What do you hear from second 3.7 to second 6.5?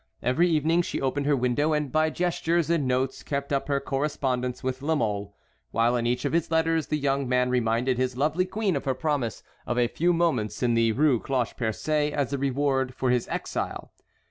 correspondence with La Mole, while in each of his